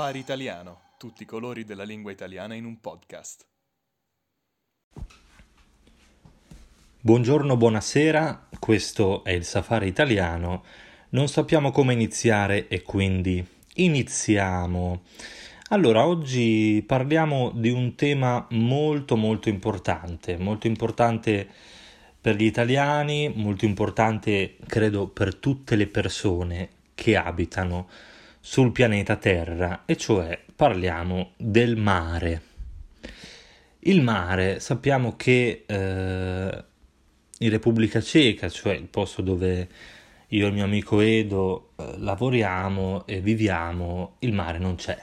[0.00, 3.44] Safari Italiano, tutti i colori della lingua italiana in un podcast.
[6.98, 10.64] Buongiorno, buonasera, questo è il Safari Italiano.
[11.10, 15.02] Non sappiamo come iniziare e quindi iniziamo.
[15.68, 21.46] Allora, oggi parliamo di un tema molto molto importante, molto importante
[22.18, 27.86] per gli italiani, molto importante credo per tutte le persone che abitano
[28.40, 32.42] sul pianeta Terra, e cioè parliamo del mare.
[33.80, 36.64] Il mare sappiamo che eh,
[37.38, 39.68] in Repubblica Ceca, cioè il posto dove
[40.28, 44.98] io e il mio amico Edo eh, lavoriamo e viviamo, il mare non c'è.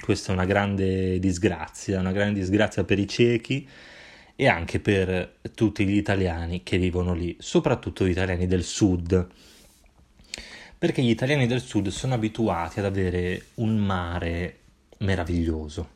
[0.00, 3.68] Questa è una grande disgrazia, una grande disgrazia per i ciechi
[4.34, 9.28] e anche per tutti gli italiani che vivono lì, soprattutto gli italiani del sud
[10.80, 14.60] perché gli italiani del sud sono abituati ad avere un mare
[15.00, 15.90] meraviglioso.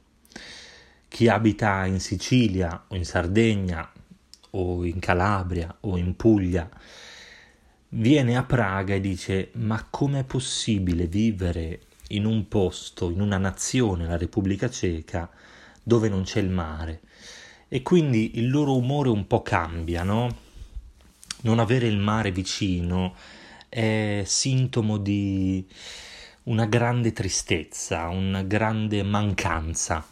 [1.09, 3.91] Chi abita in Sicilia o in Sardegna
[4.51, 6.69] o in Calabria o in Puglia
[7.89, 14.07] viene a Praga e dice ma com'è possibile vivere in un posto, in una nazione,
[14.07, 15.31] la Repubblica Ceca,
[15.83, 17.01] dove non c'è il mare?
[17.69, 20.43] E quindi il loro umore un po' cambia, no?
[21.41, 23.15] Non avere il mare vicino
[23.75, 25.67] è sintomo di
[26.45, 30.07] una grande tristezza, una grande mancanza.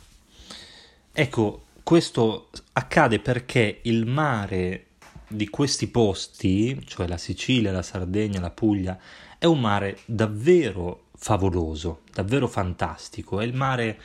[1.12, 4.86] Ecco, questo accade perché il mare
[5.28, 8.98] di questi posti, cioè la Sicilia, la Sardegna, la Puglia,
[9.38, 14.00] è un mare davvero favoloso, davvero fantastico, è il mare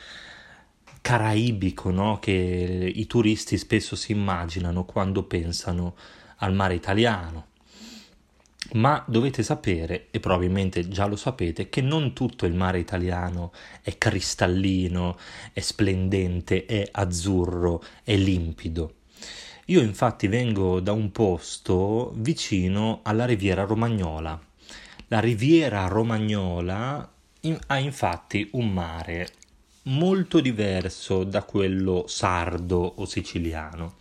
[1.00, 2.20] caraibico no?
[2.20, 5.96] che i turisti spesso si immaginano quando pensano
[6.36, 7.56] al mare italiano
[8.72, 13.52] ma dovete sapere, e probabilmente già lo sapete, che non tutto il mare italiano
[13.82, 15.18] è cristallino,
[15.52, 18.94] è splendente, è azzurro, è limpido.
[19.66, 24.40] Io infatti vengo da un posto vicino alla riviera romagnola.
[25.08, 27.12] La riviera romagnola
[27.66, 29.28] ha infatti un mare
[29.84, 33.96] molto diverso da quello sardo o siciliano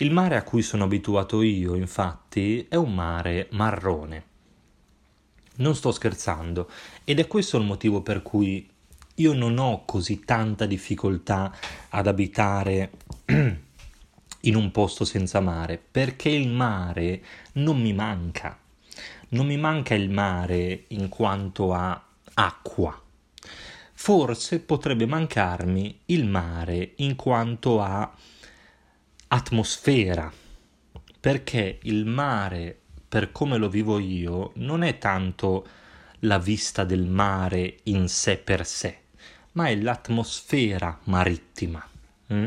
[0.00, 4.24] il mare a cui sono abituato io, infatti, è un mare marrone.
[5.56, 6.70] Non sto scherzando,
[7.04, 8.66] ed è questo il motivo per cui
[9.16, 11.54] io non ho così tanta difficoltà
[11.90, 12.92] ad abitare
[14.40, 17.22] in un posto senza mare, perché il mare
[17.54, 18.58] non mi manca.
[19.30, 22.02] Non mi manca il mare in quanto a
[22.32, 22.98] acqua.
[23.92, 28.10] Forse potrebbe mancarmi il mare in quanto a
[29.32, 30.32] atmosfera,
[31.20, 32.76] perché il mare,
[33.08, 35.66] per come lo vivo io, non è tanto
[36.20, 39.02] la vista del mare in sé per sé,
[39.52, 41.86] ma è l'atmosfera marittima.
[42.26, 42.46] Hm?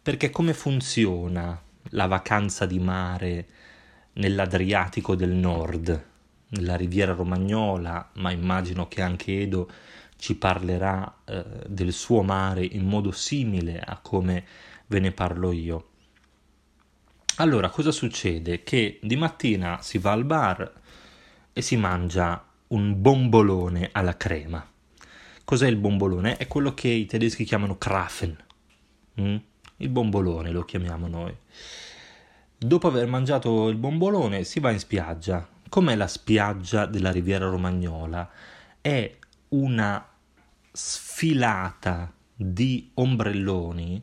[0.00, 1.60] Perché come funziona
[1.90, 3.46] la vacanza di mare
[4.14, 6.04] nell'Adriatico del Nord,
[6.48, 9.70] nella riviera romagnola, ma immagino che anche Edo
[10.16, 14.44] ci parlerà eh, del suo mare in modo simile a come
[14.86, 15.90] ve ne parlo io.
[17.38, 18.62] Allora, cosa succede?
[18.62, 20.72] Che di mattina si va al bar
[21.52, 24.66] e si mangia un bombolone alla crema.
[25.44, 26.38] Cos'è il bombolone?
[26.38, 28.34] È quello che i tedeschi chiamano Krafen.
[29.20, 29.36] Mm?
[29.76, 31.36] Il bombolone lo chiamiamo noi.
[32.56, 35.46] Dopo aver mangiato il bombolone si va in spiaggia.
[35.68, 38.30] Com'è la spiaggia della Riviera Romagnola?
[38.80, 39.14] È
[39.48, 40.08] una
[40.72, 44.02] sfilata di ombrelloni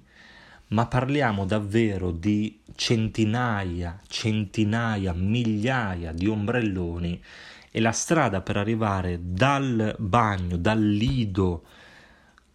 [0.73, 7.23] ma parliamo davvero di centinaia, centinaia, migliaia di ombrelloni
[7.69, 11.63] e la strada per arrivare dal bagno, dal lido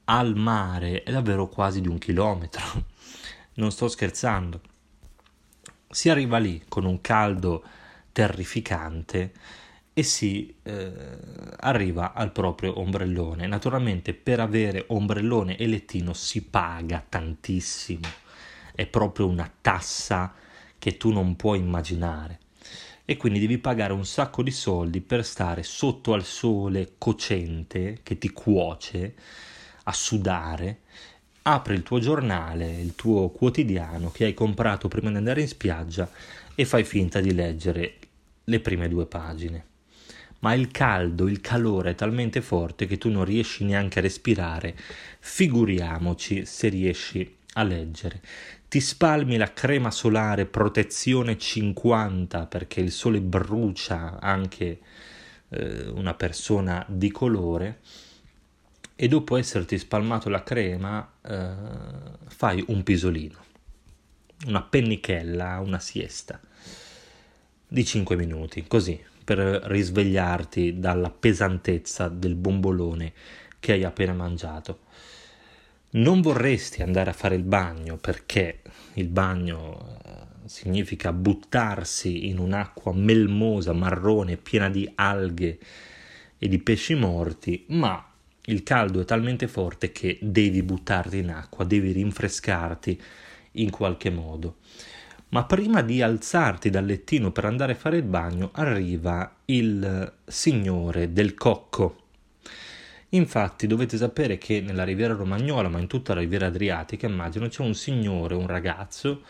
[0.05, 2.97] al mare è davvero quasi di un chilometro.
[3.59, 4.61] Non sto scherzando.
[5.91, 7.65] Si arriva lì con un caldo
[8.13, 9.33] terrificante
[9.99, 10.93] e si eh,
[11.57, 13.49] arriva al proprio ombrellone.
[13.49, 18.07] Naturalmente per avere ombrellone e lettino si paga tantissimo,
[18.77, 20.33] è proprio una tassa
[20.79, 22.39] che tu non puoi immaginare
[23.05, 28.19] e quindi devi pagare un sacco di soldi per stare sotto al sole cocente che
[28.19, 29.15] ti cuoce
[29.83, 30.83] a sudare.
[31.43, 36.09] Apri il tuo giornale, il tuo quotidiano che hai comprato prima di andare in spiaggia
[36.55, 37.97] e fai finta di leggere
[38.45, 39.69] le prime due pagine
[40.41, 44.77] ma il caldo, il calore è talmente forte che tu non riesci neanche a respirare,
[45.19, 48.21] figuriamoci se riesci a leggere.
[48.69, 54.81] Ti spalmi la crema solare protezione 50 perché il sole brucia anche
[55.49, 57.81] eh, una persona di colore
[58.95, 61.53] e dopo esserti spalmato la crema eh,
[62.27, 63.39] fai un pisolino,
[64.47, 66.41] una pennichella, una siesta
[67.67, 73.13] di 5 minuti, così per risvegliarti dalla pesantezza del bombolone
[73.61, 74.79] che hai appena mangiato.
[75.91, 78.63] Non vorresti andare a fare il bagno perché
[78.95, 85.59] il bagno eh, significa buttarsi in un'acqua melmosa, marrone, piena di alghe
[86.39, 88.03] e di pesci morti, ma
[88.47, 92.99] il caldo è talmente forte che devi buttarti in acqua, devi rinfrescarti
[93.53, 94.57] in qualche modo.
[95.31, 101.13] Ma prima di alzarti dal lettino per andare a fare il bagno, arriva il signore
[101.13, 101.97] del cocco.
[103.11, 107.63] Infatti dovete sapere che nella riviera romagnola, ma in tutta la riviera adriatica, immagino, c'è
[107.63, 109.23] un signore, un ragazzo,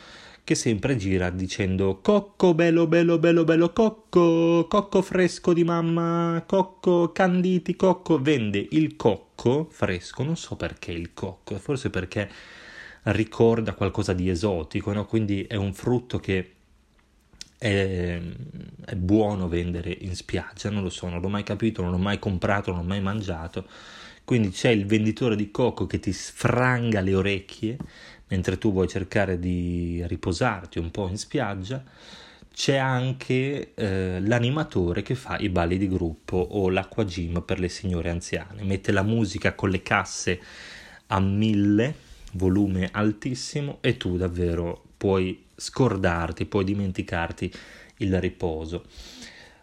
[0.49, 7.13] che sempre gira dicendo cocco bello bello bello bello cocco cocco fresco di mamma cocco
[7.13, 12.31] canditi cocco vende il cocco fresco non so perché il cocco forse perché
[13.13, 15.07] ricorda qualcosa di esotico no?
[15.07, 16.53] quindi è un frutto che
[17.59, 18.21] è,
[18.85, 22.19] è buono vendere in spiaggia non lo so non l'ho mai capito non l'ho mai
[22.19, 23.67] comprato non l'ho mai mangiato
[24.25, 27.77] quindi c'è il venditore di cocco che ti sfranga le orecchie
[28.29, 31.83] mentre tu vuoi cercare di riposarti un po' in spiaggia,
[32.53, 37.69] c'è anche eh, l'animatore che fa i balli di gruppo o l'acqua gym per le
[37.69, 38.65] signore anziane.
[38.65, 40.41] Mette la musica con le casse
[41.07, 41.95] a mille,
[42.33, 47.53] volume altissimo, e tu davvero puoi scordarti, puoi dimenticarti
[47.99, 48.85] il riposo.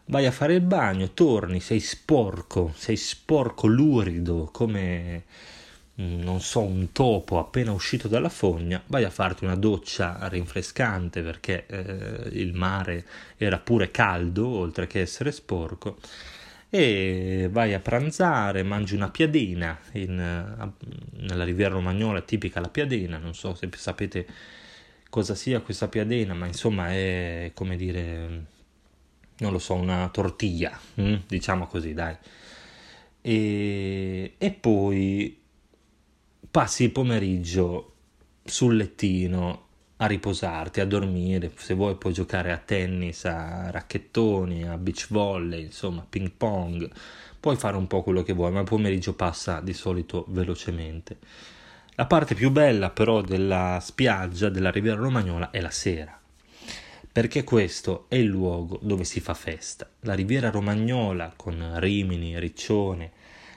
[0.05, 5.23] Vai a fare il bagno, torni, sei sporco, sei sporco, lurido, come
[5.95, 11.65] non so, un topo appena uscito dalla fogna, vai a farti una doccia rinfrescante perché
[11.67, 13.05] eh, il mare
[13.37, 15.97] era pure caldo oltre che essere sporco
[16.69, 20.15] e vai a pranzare, mangi una piadina in,
[21.11, 24.27] nella riviera romagnola tipica la piadina, non so se sapete
[25.09, 28.45] cosa sia questa piadina, ma insomma è come dire,
[29.37, 31.21] non lo so, una tortiglia, hm?
[31.27, 32.15] diciamo così, dai.
[33.21, 35.41] E, e poi
[36.51, 37.93] passi il pomeriggio
[38.43, 39.64] sul lettino
[39.97, 45.63] a riposarti, a dormire, se vuoi puoi giocare a tennis, a racchettoni, a beach volley,
[45.63, 46.89] insomma, ping pong,
[47.39, 51.17] puoi fare un po' quello che vuoi, ma il pomeriggio passa di solito velocemente.
[51.95, 56.19] La parte più bella però della spiaggia della Riviera Romagnola è la sera,
[57.09, 59.89] perché questo è il luogo dove si fa festa.
[60.01, 63.11] La Riviera Romagnola con Rimini, Riccione,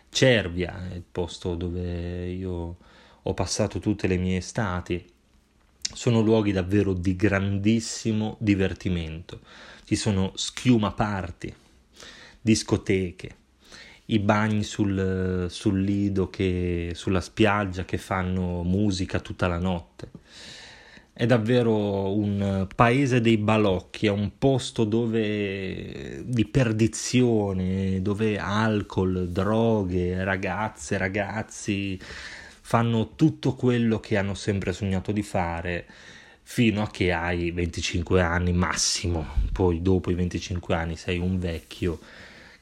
[0.08, 2.76] Cervia, il posto dove io
[3.20, 5.04] ho passato tutte le mie estati,
[5.92, 9.40] sono luoghi davvero di grandissimo divertimento.
[9.84, 11.52] Ci sono schiuma party,
[12.40, 13.36] discoteche,
[14.06, 20.10] i bagni sul, sul lido, che, sulla spiaggia che fanno musica tutta la notte.
[21.12, 30.22] È davvero un paese dei balocchi, è un posto dove di perdizione, dove alcol, droghe,
[30.22, 31.98] ragazze, ragazzi
[32.68, 35.86] fanno tutto quello che hanno sempre sognato di fare
[36.42, 41.98] fino a che hai 25 anni massimo, poi dopo i 25 anni sei un vecchio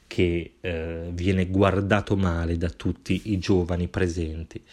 [0.07, 4.63] che eh, viene guardato male da tutti i giovani presenti.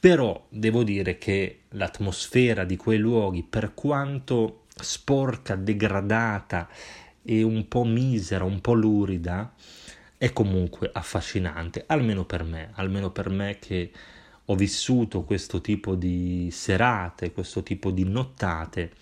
[0.00, 6.68] Però devo dire che l'atmosfera di quei luoghi, per quanto sporca, degradata
[7.22, 9.54] e un po' misera, un po' lurida,
[10.16, 13.92] è comunque affascinante, almeno per me, almeno per me che
[14.50, 18.92] ho vissuto questo tipo di serate, questo tipo di nottate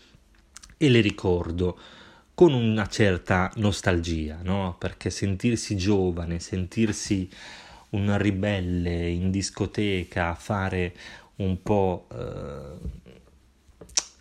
[0.77, 1.79] e le ricordo
[2.35, 4.77] con una certa nostalgia, no?
[4.79, 7.31] Perché sentirsi giovane, sentirsi
[7.91, 10.95] un ribelle in discoteca, a fare
[11.37, 13.05] un po' eh,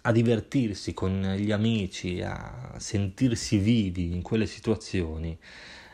[0.02, 5.38] a divertirsi con gli amici, a sentirsi vivi in quelle situazioni,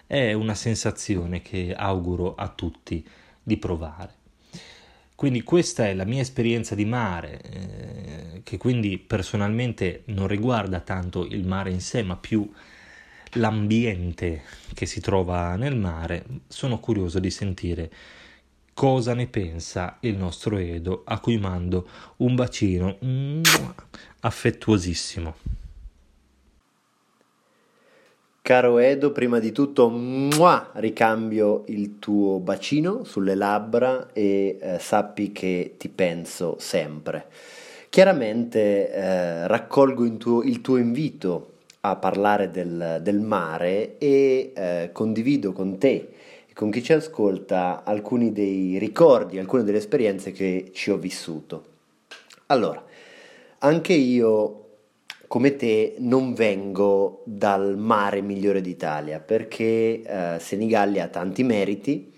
[0.06, 3.08] è una sensazione che auguro a tutti
[3.42, 4.21] di provare.
[5.22, 11.28] Quindi questa è la mia esperienza di mare, eh, che quindi personalmente non riguarda tanto
[11.28, 12.52] il mare in sé, ma più
[13.34, 14.42] l'ambiente
[14.74, 16.26] che si trova nel mare.
[16.48, 17.92] Sono curioso di sentire
[18.74, 21.88] cosa ne pensa il nostro Edo, a cui mando
[22.18, 22.98] un bacino
[24.22, 25.36] affettuosissimo.
[28.52, 35.32] Caro Edo, prima di tutto mua, ricambio il tuo bacino sulle labbra e eh, sappi
[35.32, 37.28] che ti penso sempre.
[37.88, 44.90] Chiaramente eh, raccolgo il tuo, il tuo, invito a parlare del, del mare e eh,
[44.92, 46.10] condivido con te
[46.54, 51.64] con chi ci ascolta alcuni dei ricordi, alcune delle esperienze che ci ho vissuto.
[52.48, 52.84] Allora,
[53.60, 54.61] anche io
[55.32, 62.12] come te non vengo dal mare migliore d'Italia perché eh, Senigallia ha tanti meriti,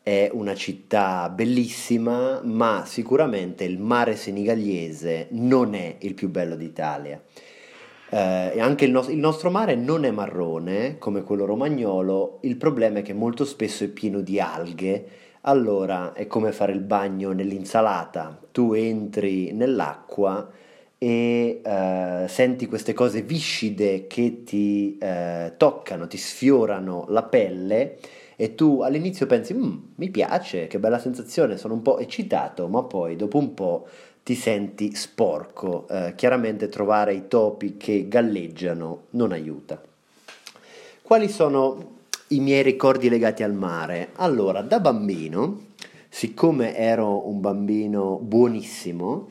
[0.00, 7.20] è una città bellissima, ma sicuramente il mare senigaliese non è il più bello d'Italia.
[8.10, 13.00] Eh, anche il, no- il, nostro mare non è marrone come quello romagnolo, il problema
[13.00, 15.04] è che molto spesso è pieno di alghe,
[15.40, 20.48] allora è come fare il bagno nell'insalata, tu entri nell'acqua
[21.02, 27.98] e eh, senti queste cose viscide che ti eh, toccano, ti sfiorano la pelle
[28.36, 32.84] e tu all'inizio pensi mm, mi piace, che bella sensazione, sono un po' eccitato, ma
[32.84, 33.88] poi dopo un po'
[34.22, 35.88] ti senti sporco.
[35.88, 39.82] Eh, chiaramente trovare i topi che galleggiano non aiuta.
[41.02, 41.94] Quali sono
[42.28, 44.10] i miei ricordi legati al mare?
[44.18, 45.64] Allora, da bambino,
[46.08, 49.28] siccome ero un bambino buonissimo,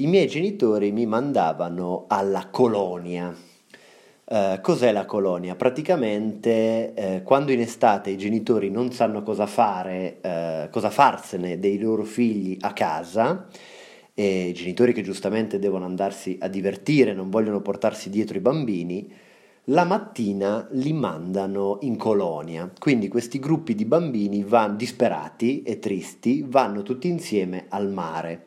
[0.00, 3.34] i miei genitori mi mandavano alla colonia.
[4.24, 5.56] Uh, cos'è la colonia?
[5.56, 11.78] Praticamente uh, quando in estate i genitori non sanno cosa fare, uh, cosa farsene dei
[11.78, 13.46] loro figli a casa,
[14.14, 19.12] e i genitori che giustamente devono andarsi a divertire, non vogliono portarsi dietro i bambini,
[19.64, 22.70] la mattina li mandano in colonia.
[22.78, 28.46] Quindi questi gruppi di bambini vanno disperati e tristi, vanno tutti insieme al mare.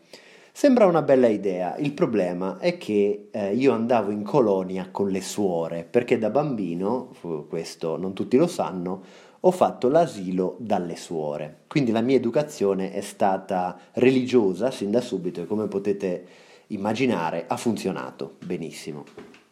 [0.55, 5.19] Sembra una bella idea, il problema è che eh, io andavo in colonia con le
[5.19, 7.09] suore, perché da bambino,
[7.49, 9.01] questo non tutti lo sanno,
[9.39, 11.61] ho fatto l'asilo dalle suore.
[11.67, 16.25] Quindi la mia educazione è stata religiosa sin da subito e come potete
[16.67, 19.42] immaginare ha funzionato benissimo.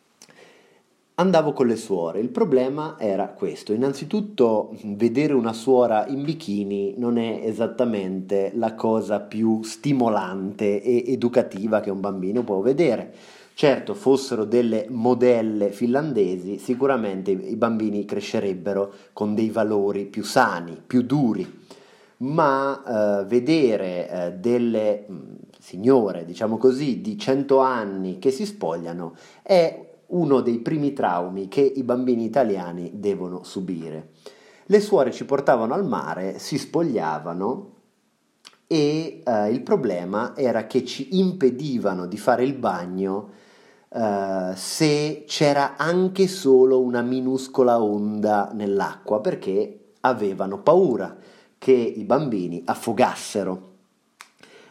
[1.22, 7.20] Andavo con le suore, il problema era questo, innanzitutto vedere una suora in bikini non
[7.20, 13.14] è esattamente la cosa più stimolante e educativa che un bambino può vedere.
[13.54, 21.04] Certo, fossero delle modelle finlandesi, sicuramente i bambini crescerebbero con dei valori più sani, più
[21.04, 21.60] duri,
[22.18, 25.20] ma eh, vedere eh, delle mh, mm,
[25.60, 31.62] signore, diciamo così, di 100 anni che si spogliano è uno dei primi traumi che
[31.62, 34.12] i bambini italiani devono subire.
[34.66, 37.72] Le suore ci portavano al mare, si spogliavano
[38.68, 43.30] e eh, il problema era che ci impedivano di fare il bagno
[43.90, 51.18] uh, se c'era anche solo una minuscola onda nell'acqua perché avevano paura
[51.58, 53.70] che i bambini affogassero.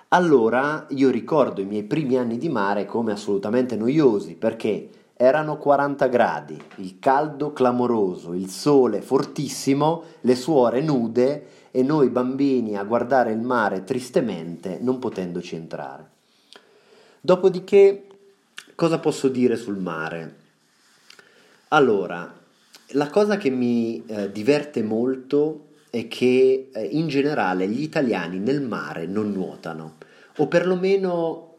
[0.08, 4.88] Allora io ricordo i miei primi anni di mare come assolutamente noiosi perché
[5.20, 12.76] erano 40 gradi, il caldo clamoroso, il sole fortissimo, le suore nude e noi bambini
[12.76, 16.08] a guardare il mare tristemente non potendoci entrare.
[17.20, 18.06] Dopodiché
[18.80, 20.36] Cosa posso dire sul mare?
[21.68, 22.34] Allora,
[22.92, 28.62] la cosa che mi eh, diverte molto è che eh, in generale gli italiani nel
[28.62, 29.96] mare non nuotano,
[30.38, 31.49] o perlomeno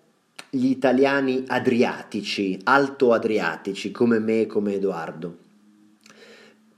[0.54, 5.38] gli italiani adriatici, alto-adriatici, come me e come Edoardo,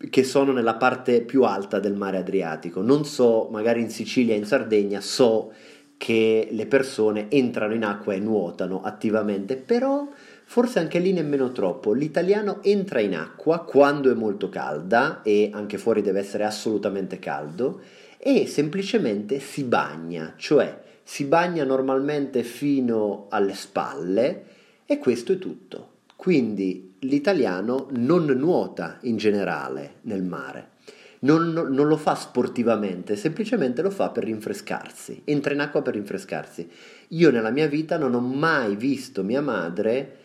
[0.10, 2.82] che sono nella parte più alta del mare Adriatico.
[2.82, 5.52] Non so, magari in Sicilia in Sardegna, so
[5.98, 10.08] che le persone entrano in acqua e nuotano attivamente, però
[10.46, 11.94] Forse anche lì nemmeno troppo.
[11.94, 17.82] L'italiano entra in acqua quando è molto calda e anche fuori deve essere assolutamente caldo
[18.18, 24.46] e semplicemente si bagna, cioè si bagna normalmente fino alle spalle
[24.86, 25.92] e questo è tutto.
[26.16, 30.72] Quindi l'italiano non nuota in generale nel mare.
[31.20, 36.70] Non, non, lo fa sportivamente, semplicemente lo fa per rinfrescarsi, entra in acqua per rinfrescarsi.
[37.10, 40.18] Io nella mia vita non ho mai visto mia madre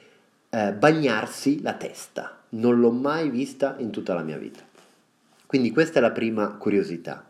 [0.51, 2.43] eh, bagnarsi la testa.
[2.51, 4.61] Non l'ho mai vista in tutta la mia vita.
[5.47, 7.25] Quindi questa è la prima curiosità.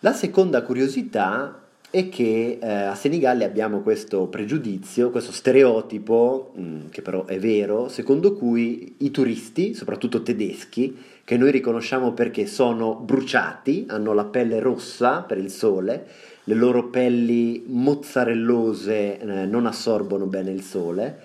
[0.00, 1.61] La seconda curiosità
[1.92, 7.38] è che eh, a Senigallia abbiamo questo pregiudizio, questo stereotipo, mh, mm, che però è
[7.38, 14.24] vero, secondo cui i turisti, soprattutto tedeschi, che noi riconosciamo perché sono bruciati, hanno la
[14.24, 16.06] pelle rossa per il sole,
[16.44, 21.18] le loro pelli mozzarellose eh, non assorbono bene il sole,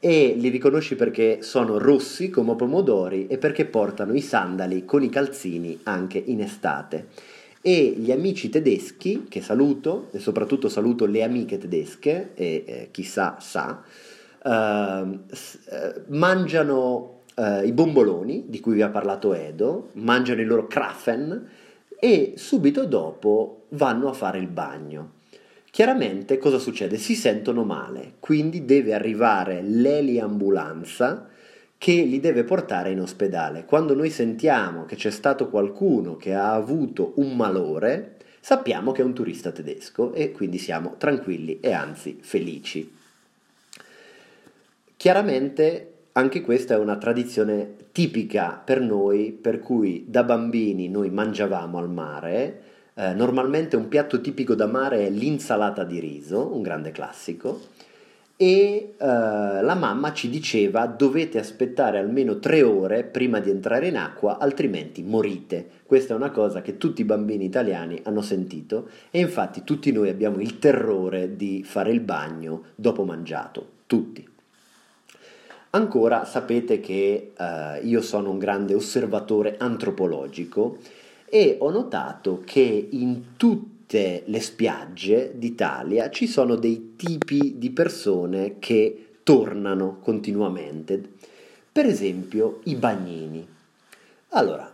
[0.00, 5.08] e li riconosci perché sono rossi come pomodori e perché portano i sandali con i
[5.08, 7.06] calzini anche in estate.
[7.62, 13.36] E gli amici tedeschi, che saluto, e soprattutto saluto le amiche tedesche, e eh, chissà
[13.38, 13.82] sa,
[14.42, 15.18] uh,
[16.06, 21.48] mangiano uh, i bomboloni di cui vi ha parlato Edo, mangiano i loro Krafen,
[21.98, 25.18] e subito dopo vanno a fare il bagno.
[25.70, 26.96] Chiaramente cosa succede?
[26.96, 31.28] Si sentono male, quindi deve arrivare l'eliambulanza
[31.80, 33.64] che li deve portare in ospedale.
[33.64, 39.04] Quando noi sentiamo che c'è stato qualcuno che ha avuto un malore, sappiamo che è
[39.06, 42.98] un turista tedesco e quindi siamo tranquilli e anzi felici.
[44.94, 51.78] Chiaramente anche questa è una tradizione tipica per noi, per cui da bambini noi mangiavamo
[51.78, 52.62] al mare.
[52.92, 57.58] Eh, normalmente un piatto tipico da mare è l'insalata di riso, un grande classico,
[58.42, 63.98] e eh, la mamma ci diceva dovete aspettare almeno tre ore prima di entrare in
[63.98, 65.68] acqua, altrimenti morite.
[65.84, 70.08] Questa è una cosa che tutti i bambini italiani hanno sentito e infatti tutti noi
[70.08, 74.26] abbiamo il terrore di fare il bagno dopo mangiato, tutti.
[75.72, 80.78] Ancora sapete che eh, io sono un grande osservatore antropologico
[81.26, 83.36] e ho notato che in
[83.90, 91.02] tutte le spiagge d'Italia ci sono dei tipi di persone che tornano continuamente.
[91.72, 93.44] Per esempio i bagnini.
[94.28, 94.72] Allora,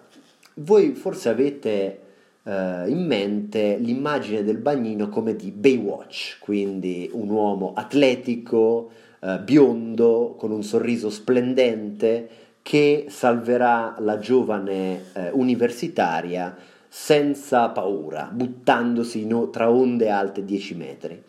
[0.57, 2.01] voi forse avete
[2.43, 10.35] eh, in mente l'immagine del bagnino come di Baywatch, quindi un uomo atletico, eh, biondo,
[10.37, 12.29] con un sorriso splendente,
[12.61, 21.23] che salverà la giovane eh, universitaria senza paura, buttandosi in, tra onde alte 10 metri.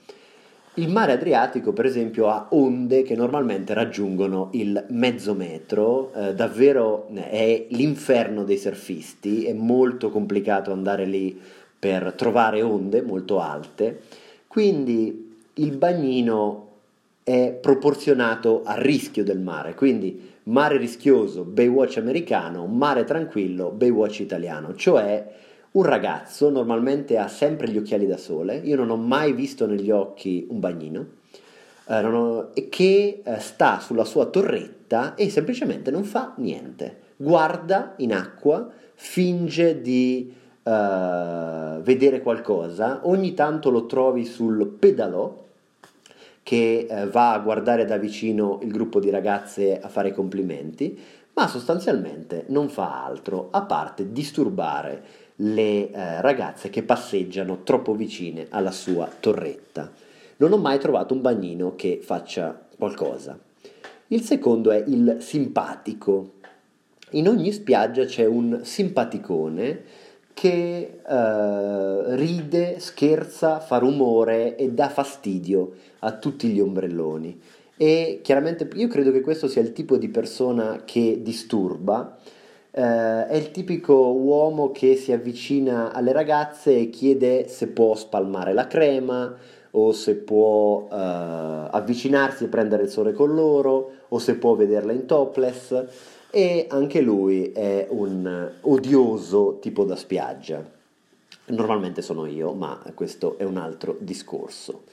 [0.76, 7.08] Il mare Adriatico, per esempio, ha onde che normalmente raggiungono il mezzo metro, eh, davvero
[7.14, 11.40] è l'inferno dei surfisti, è molto complicato andare lì
[11.78, 14.04] per trovare onde molto alte,
[14.48, 16.70] quindi il bagnino
[17.24, 24.74] è proporzionato al rischio del mare, quindi mare rischioso, Baywatch americano, mare tranquillo, Baywatch italiano,
[24.74, 29.66] cioè un ragazzo normalmente ha sempre gli occhiali da sole, io non ho mai visto
[29.66, 31.06] negli occhi un bagnino,
[31.88, 38.14] eh, ho, che eh, sta sulla sua torretta e semplicemente non fa niente, guarda in
[38.14, 45.46] acqua, finge di eh, vedere qualcosa, ogni tanto lo trovi sul pedalò,
[46.44, 50.98] che eh, va a guardare da vicino il gruppo di ragazze a fare complimenti,
[51.34, 55.04] ma sostanzialmente non fa altro a parte disturbare
[55.38, 59.92] le eh, ragazze che passeggiano troppo vicine alla sua torretta.
[60.38, 63.38] Non ho mai trovato un bagnino che faccia qualcosa.
[64.08, 66.34] Il secondo è il simpatico.
[67.12, 69.84] In ogni spiaggia c'è un simpaticone
[70.34, 77.42] che uh, ride, scherza, fa rumore e dà fastidio a tutti gli ombrelloni.
[77.76, 82.18] E chiaramente io credo che questo sia il tipo di persona che disturba.
[82.78, 88.54] Uh, è il tipico uomo che si avvicina alle ragazze e chiede se può spalmare
[88.54, 89.36] la crema
[89.72, 94.92] o se può uh, avvicinarsi e prendere il sole con loro o se può vederla
[94.92, 95.86] in topless
[96.30, 100.64] e anche lui è un odioso tipo da spiaggia.
[101.46, 104.84] Normalmente sono io, ma questo è un altro discorso.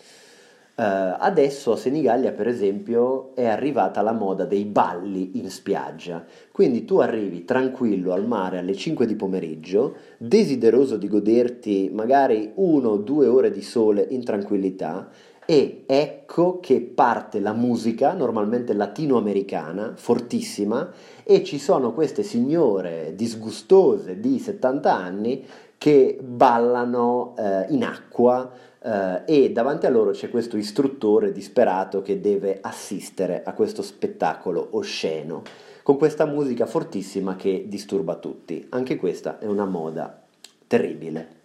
[0.76, 6.24] Uh, adesso a Senigallia, per esempio, è arrivata la moda dei balli in spiaggia.
[6.50, 12.88] Quindi tu arrivi tranquillo al mare alle 5 di pomeriggio, desideroso di goderti magari uno
[12.88, 15.08] o due ore di sole in tranquillità,
[15.46, 20.90] e ecco che parte la musica, normalmente latinoamericana, fortissima,
[21.22, 28.50] e ci sono queste signore disgustose di 70 anni che ballano eh, in acqua
[28.85, 34.68] eh, e davanti a loro c'è questo istruttore disperato che deve assistere a questo spettacolo
[34.73, 35.42] osceno,
[35.83, 38.66] con questa musica fortissima che disturba tutti.
[38.70, 40.23] Anche questa è una moda
[40.66, 41.42] terribile.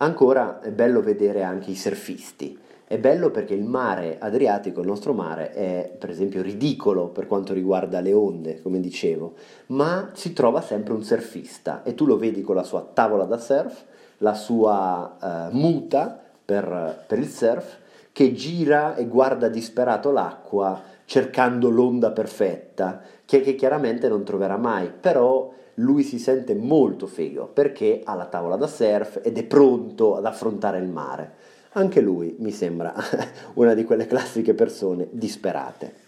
[0.00, 5.12] Ancora è bello vedere anche i surfisti è bello perché il mare Adriatico, il nostro
[5.12, 9.34] mare, è per esempio ridicolo per quanto riguarda le onde, come dicevo,
[9.66, 13.36] ma si trova sempre un surfista e tu lo vedi con la sua tavola da
[13.36, 13.84] surf,
[14.18, 17.76] la sua uh, muta per, per il surf,
[18.10, 24.90] che gira e guarda disperato l'acqua cercando l'onda perfetta, che, che chiaramente non troverà mai,
[24.98, 30.16] però lui si sente molto figo perché ha la tavola da surf ed è pronto
[30.16, 31.32] ad affrontare il mare.
[31.72, 32.94] Anche lui mi sembra
[33.54, 36.06] una di quelle classiche persone disperate.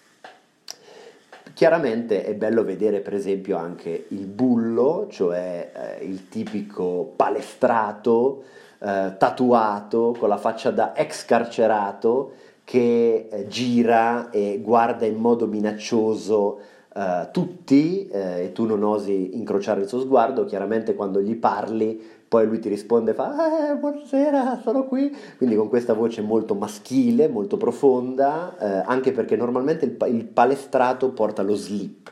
[1.52, 8.44] Chiaramente è bello vedere per esempio anche il bullo, cioè eh, il tipico palestrato,
[8.80, 12.32] eh, tatuato, con la faccia da ex carcerato,
[12.64, 16.60] che eh, gira e guarda in modo minaccioso
[16.92, 22.02] Uh, tutti, uh, e tu non osi incrociare il suo sguardo, chiaramente quando gli parli
[22.30, 27.26] poi lui ti risponde fa eh, buonasera, sono qui, quindi con questa voce molto maschile,
[27.26, 32.08] molto profonda, eh, anche perché normalmente il, il palestrato porta lo slip.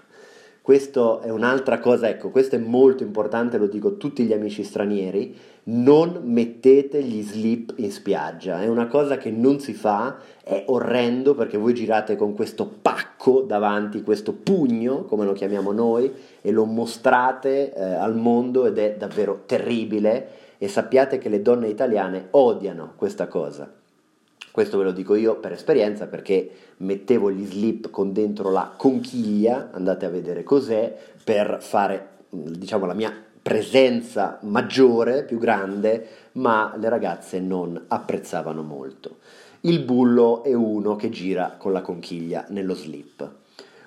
[0.68, 4.62] Questo è un'altra cosa, ecco, questo è molto importante, lo dico a tutti gli amici
[4.62, 10.64] stranieri, non mettete gli slip in spiaggia, è una cosa che non si fa, è
[10.66, 16.50] orrendo perché voi girate con questo pacco davanti, questo pugno, come lo chiamiamo noi, e
[16.50, 20.28] lo mostrate eh, al mondo ed è davvero terribile
[20.58, 23.77] e sappiate che le donne italiane odiano questa cosa.
[24.50, 29.70] Questo ve lo dico io per esperienza perché mettevo gli slip con dentro la conchiglia,
[29.72, 36.88] andate a vedere cos'è, per fare diciamo la mia presenza maggiore, più grande, ma le
[36.88, 39.18] ragazze non apprezzavano molto.
[39.62, 43.28] Il bullo è uno che gira con la conchiglia nello slip.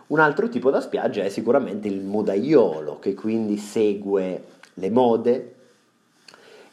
[0.08, 4.43] Un altro tipo da spiaggia è sicuramente il modaiolo, che quindi segue
[4.74, 5.56] le mode,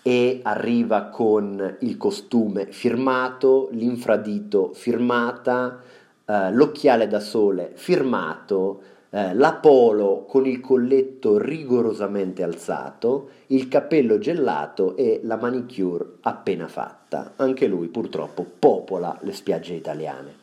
[0.09, 5.83] e arriva con il costume firmato, l'infradito firmata,
[6.25, 14.17] eh, l'occhiale da sole firmato, eh, la polo con il colletto rigorosamente alzato, il cappello
[14.17, 17.35] gelato e la manicure appena fatta.
[17.37, 20.35] Anche lui purtroppo popola le spiagge italiane.